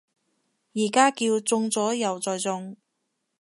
[0.73, 2.75] 而家叫中咗右再中